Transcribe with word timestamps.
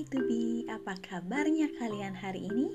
Hey 0.00 0.08
to 0.16 0.24
be, 0.24 0.64
apa 0.72 0.96
kabarnya 1.04 1.76
kalian 1.76 2.16
hari 2.16 2.48
ini? 2.48 2.72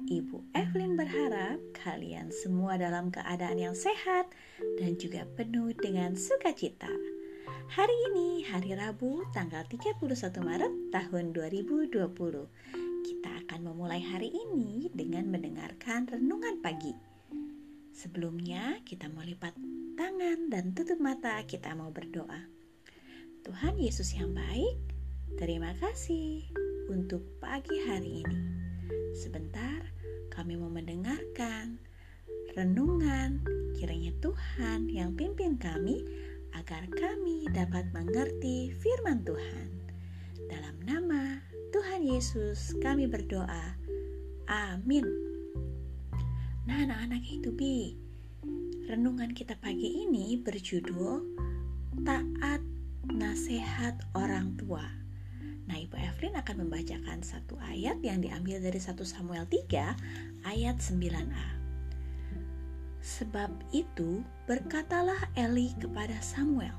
Ibu 0.00 0.56
Evelyn 0.56 0.96
berharap 0.96 1.60
kalian 1.76 2.32
semua 2.32 2.80
dalam 2.80 3.12
keadaan 3.12 3.60
yang 3.60 3.76
sehat 3.76 4.32
dan 4.80 4.96
juga 4.96 5.28
penuh 5.36 5.76
dengan 5.76 6.16
sukacita. 6.16 6.88
Hari 7.76 7.96
ini 8.08 8.48
hari 8.48 8.72
Rabu 8.72 9.28
tanggal 9.36 9.68
31 9.68 10.08
Maret 10.40 10.72
tahun 10.88 11.36
2020. 11.36 12.00
Kita 12.00 13.30
akan 13.44 13.60
memulai 13.68 14.00
hari 14.00 14.32
ini 14.32 14.88
dengan 14.88 15.28
mendengarkan 15.28 16.08
renungan 16.08 16.64
pagi. 16.64 16.96
Sebelumnya 17.92 18.80
kita 18.88 19.12
mau 19.12 19.20
lipat 19.20 19.52
tangan 20.00 20.48
dan 20.48 20.72
tutup 20.72 20.96
mata 20.96 21.44
kita 21.44 21.76
mau 21.76 21.92
berdoa. 21.92 22.48
Tuhan 23.44 23.76
Yesus 23.76 24.16
yang 24.16 24.32
baik, 24.32 24.91
Terima 25.42 25.74
kasih 25.74 26.46
untuk 26.86 27.18
pagi 27.42 27.74
hari 27.90 28.22
ini. 28.22 28.42
Sebentar 29.10 29.90
kami 30.30 30.54
mau 30.54 30.70
mendengarkan 30.70 31.82
renungan 32.54 33.42
kiranya 33.74 34.14
Tuhan 34.22 34.86
yang 34.86 35.18
pimpin 35.18 35.58
kami 35.58 36.06
agar 36.54 36.86
kami 36.94 37.50
dapat 37.50 37.90
mengerti 37.90 38.70
firman 38.70 39.26
Tuhan. 39.26 39.82
Dalam 40.46 40.78
nama 40.86 41.42
Tuhan 41.74 42.06
Yesus 42.06 42.78
kami 42.78 43.10
berdoa. 43.10 43.74
Amin. 44.46 45.02
Nah 46.70 46.86
anak-anak 46.86 47.26
itu 47.26 47.50
bi, 47.50 47.98
renungan 48.86 49.34
kita 49.34 49.58
pagi 49.58 50.06
ini 50.06 50.38
berjudul 50.38 51.34
Taat 52.06 52.62
Nasihat 53.10 54.06
Orang 54.14 54.54
Tua. 54.54 55.01
Nah, 55.66 55.78
Ibu 55.78 55.94
Evelyn 55.94 56.34
akan 56.38 56.66
membacakan 56.66 57.22
satu 57.22 57.54
ayat 57.62 58.02
yang 58.02 58.18
diambil 58.18 58.58
dari 58.58 58.82
1 58.82 58.98
Samuel 59.06 59.46
3 59.46 60.48
ayat 60.48 60.76
9a. 60.82 61.48
Sebab 63.02 63.50
itu 63.74 64.22
berkatalah 64.46 65.30
Eli 65.34 65.74
kepada 65.78 66.18
Samuel, 66.22 66.74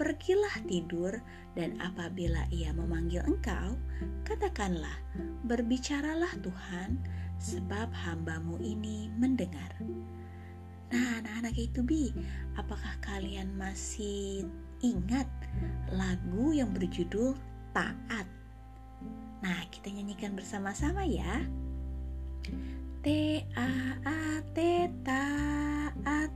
Pergilah 0.00 0.64
tidur 0.64 1.12
dan 1.52 1.76
apabila 1.76 2.48
ia 2.48 2.72
memanggil 2.72 3.20
engkau, 3.20 3.76
katakanlah, 4.24 4.96
berbicaralah 5.44 6.32
Tuhan, 6.40 6.96
sebab 7.36 7.92
hambamu 7.92 8.56
ini 8.64 9.12
mendengar. 9.20 9.76
Nah, 10.88 11.20
anak-anak 11.20 11.52
itu 11.52 11.84
bi, 11.84 12.08
apakah 12.56 12.96
kalian 13.04 13.52
masih 13.60 14.48
ingat 14.80 15.28
lagu 15.92 16.56
yang 16.56 16.72
berjudul 16.72 17.36
taat. 17.72 18.26
Nah, 19.40 19.60
kita 19.72 19.88
nyanyikan 19.88 20.36
bersama-sama 20.36 21.06
ya. 21.08 21.44
T 23.00 23.06
A 23.56 23.72
A 24.04 24.44
T 24.52 24.88
taat. 25.00 26.30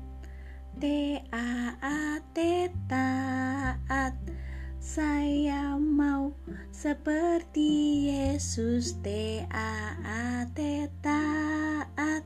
T 0.80 0.84
A 1.28 1.50
A 1.78 2.00
T 2.32 2.38
taat. 2.88 4.16
Saya 4.80 5.76
mau 5.76 6.32
seperti 6.72 8.08
Yesus 8.08 8.96
T 9.04 9.40
A 9.52 9.96
A 10.00 10.48
T 10.56 10.88
taat. 11.04 12.24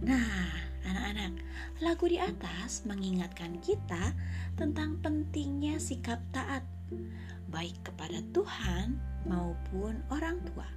Nah, 0.00 0.48
anak-anak, 0.88 1.32
lagu 1.84 2.08
di 2.08 2.16
atas 2.16 2.88
mengingatkan 2.88 3.60
kita 3.60 4.16
tentang 4.56 4.96
pentingnya 5.04 5.76
sikap 5.76 6.24
taat 6.32 6.64
baik 7.50 7.76
kepada 7.82 8.22
Tuhan 8.30 8.98
maupun 9.26 10.00
orang 10.10 10.38
tua. 10.50 10.68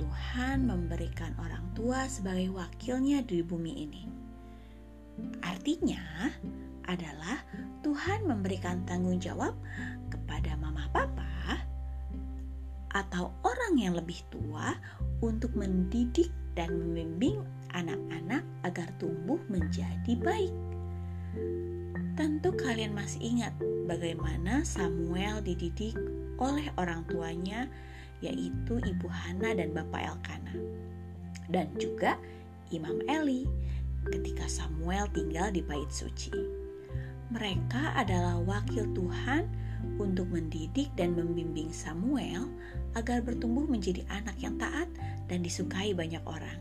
Tuhan 0.00 0.64
memberikan 0.64 1.36
orang 1.36 1.64
tua 1.76 2.08
sebagai 2.08 2.48
wakilnya 2.56 3.20
di 3.20 3.44
bumi 3.44 3.72
ini. 3.84 4.02
Artinya 5.44 6.32
adalah 6.88 7.44
Tuhan 7.84 8.24
memberikan 8.24 8.80
tanggung 8.88 9.20
jawab 9.20 9.52
kepada 10.08 10.56
mama 10.56 10.88
papa 10.88 11.60
atau 12.90 13.30
orang 13.46 13.78
yang 13.78 13.94
lebih 13.94 14.18
tua 14.32 14.74
untuk 15.20 15.54
mendidik 15.54 16.32
dan 16.58 16.74
membimbing 16.74 17.44
anak-anak 17.70 18.42
agar 18.66 18.88
tumbuh 18.98 19.38
menjadi 19.46 20.16
baik. 20.18 20.54
Tentu 22.18 22.50
kalian 22.54 22.94
masih 22.94 23.22
ingat 23.22 23.54
bagaimana 23.86 24.66
Samuel 24.66 25.42
dididik 25.42 25.94
oleh 26.40 26.66
orang 26.80 27.06
tuanya 27.06 27.70
yaitu 28.20 28.80
Ibu 28.80 29.08
Hana 29.08 29.56
dan 29.56 29.72
Bapak 29.72 30.02
Elkana. 30.02 30.54
Dan 31.50 31.72
juga 31.76 32.20
Imam 32.70 33.00
Eli 33.08 33.46
ketika 34.08 34.46
Samuel 34.48 35.10
tinggal 35.12 35.52
di 35.52 35.60
bait 35.60 35.88
suci. 35.90 36.32
Mereka 37.30 37.94
adalah 37.94 38.42
wakil 38.42 38.90
Tuhan 38.90 39.46
untuk 39.96 40.28
mendidik 40.28 40.90
dan 40.98 41.14
membimbing 41.14 41.70
Samuel 41.70 42.50
agar 42.98 43.22
bertumbuh 43.22 43.64
menjadi 43.64 44.02
anak 44.10 44.34
yang 44.42 44.58
taat 44.58 44.90
dan 45.30 45.46
disukai 45.46 45.94
banyak 45.94 46.22
orang. 46.26 46.58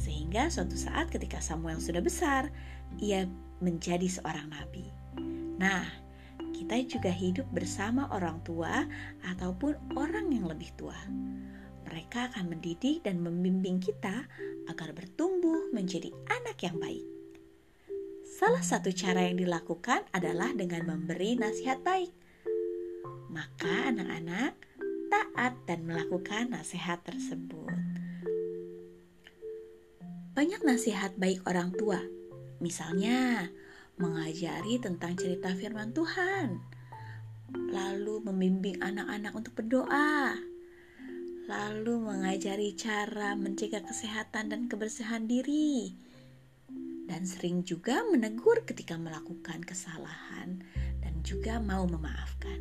Sehingga 0.00 0.48
suatu 0.48 0.74
saat 0.74 1.12
ketika 1.12 1.38
Samuel 1.44 1.78
sudah 1.78 2.00
besar, 2.00 2.48
ia 2.96 3.28
menjadi 3.60 4.08
seorang 4.08 4.48
nabi. 4.48 4.88
Nah, 5.60 5.84
kita 6.56 6.76
juga 6.84 7.12
hidup 7.12 7.48
bersama 7.52 8.08
orang 8.12 8.40
tua 8.44 8.84
ataupun 9.24 9.96
orang 9.96 10.32
yang 10.32 10.48
lebih 10.48 10.72
tua. 10.76 10.96
Mereka 11.88 12.32
akan 12.32 12.52
mendidik 12.52 13.04
dan 13.04 13.20
membimbing 13.20 13.80
kita 13.80 14.28
agar 14.68 14.92
bertumbuh 14.92 15.72
menjadi 15.72 16.12
anak 16.28 16.60
yang 16.60 16.76
baik. 16.76 17.04
Salah 18.28 18.60
satu 18.60 18.92
cara 18.92 19.26
yang 19.28 19.40
dilakukan 19.40 20.04
adalah 20.12 20.52
dengan 20.52 20.84
memberi 20.84 21.36
nasihat 21.36 21.80
baik. 21.80 22.12
Maka 23.32 23.92
anak-anak 23.92 24.54
taat 25.10 25.54
dan 25.66 25.84
melakukan 25.88 26.54
nasihat 26.54 27.02
tersebut. 27.02 27.72
Banyak 30.36 30.62
nasihat 30.62 31.18
baik 31.18 31.42
orang 31.44 31.74
tua 31.74 32.19
Misalnya, 32.60 33.48
mengajari 33.96 34.76
tentang 34.80 35.16
cerita 35.16 35.52
firman 35.56 35.96
Tuhan, 35.96 36.60
lalu 37.72 38.20
membimbing 38.20 38.80
anak-anak 38.84 39.32
untuk 39.32 39.52
berdoa, 39.56 40.36
lalu 41.48 41.94
mengajari 41.98 42.76
cara 42.76 43.32
menjaga 43.32 43.80
kesehatan 43.84 44.52
dan 44.52 44.68
kebersihan 44.68 45.24
diri, 45.24 45.96
dan 47.10 47.26
sering 47.26 47.66
juga 47.66 48.06
menegur 48.06 48.62
ketika 48.68 48.94
melakukan 48.94 49.64
kesalahan 49.66 50.62
dan 51.00 51.14
juga 51.26 51.58
mau 51.58 51.88
memaafkan. 51.88 52.60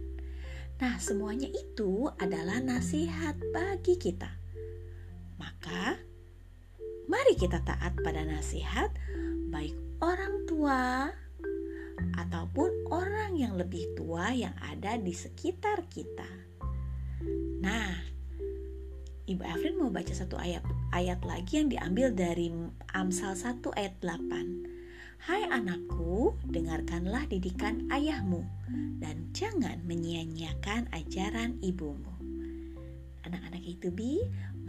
Nah, 0.79 0.95
semuanya 0.95 1.51
itu 1.51 2.07
adalah 2.23 2.63
nasihat 2.63 3.35
bagi 3.51 3.99
kita. 3.99 4.31
Maka, 5.35 5.99
mari 7.09 7.33
kita 7.33 7.65
taat 7.65 7.97
pada 8.05 8.21
nasihat, 8.21 8.93
baik 9.49 9.73
orang 9.97 10.45
tua 10.45 11.09
ataupun 12.21 12.69
orang 12.93 13.33
yang 13.33 13.57
lebih 13.57 13.81
tua 13.97 14.29
yang 14.29 14.53
ada 14.61 14.93
di 14.95 15.11
sekitar 15.11 15.89
kita. 15.89 16.29
Nah, 17.65 17.91
Ibu 19.25 19.41
Evelyn 19.41 19.77
mau 19.81 19.89
baca 19.89 20.13
satu 20.13 20.37
ayat 20.37 20.61
ayat 20.93 21.21
lagi 21.25 21.61
yang 21.61 21.69
diambil 21.69 22.13
dari 22.13 22.53
Amsal 22.93 23.33
1 23.33 23.61
ayat 23.77 23.97
8. 24.01 25.21
Hai 25.25 25.45
anakku, 25.49 26.37
dengarkanlah 26.45 27.25
didikan 27.27 27.89
ayahmu 27.91 28.45
dan 29.01 29.29
jangan 29.35 29.81
menyia-nyiakan 29.85 30.89
ajaran 30.93 31.57
ibumu. 31.61 32.09
Anak-anak 33.27 33.61
itu 33.61 33.93
bi, 33.93 34.17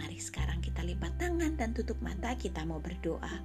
mari 0.00 0.16
sekarang 0.16 0.64
kita 0.64 0.80
lipat 0.80 1.12
tangan 1.20 1.60
dan 1.60 1.76
tutup 1.76 2.00
mata 2.00 2.32
kita 2.32 2.64
mau 2.64 2.80
berdoa. 2.80 3.36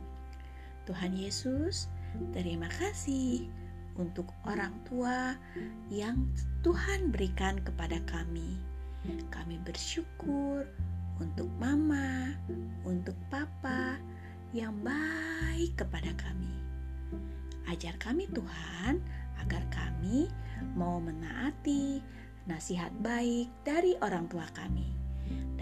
Tuhan 0.88 1.12
Yesus, 1.12 1.92
terima 2.32 2.72
kasih 2.80 3.52
untuk 4.00 4.32
orang 4.48 4.72
tua 4.88 5.36
yang 5.92 6.32
Tuhan 6.64 7.12
berikan 7.12 7.60
kepada 7.60 8.00
kami. 8.08 8.56
Kami 9.36 9.60
bersyukur 9.68 10.64
untuk 11.20 11.52
mama, 11.60 12.32
untuk 12.88 13.20
papa 13.28 14.00
yang 14.56 14.80
baik 14.80 15.76
kepada 15.76 16.16
kami. 16.16 16.56
Ajar 17.68 18.00
kami 18.00 18.32
Tuhan 18.32 19.04
agar 19.44 19.68
kami 19.68 20.32
mau 20.80 21.04
menaati 21.04 22.00
nasihat 22.48 22.96
baik 23.04 23.52
dari 23.68 24.00
orang 24.00 24.32
tua 24.32 24.48
kami. 24.56 25.05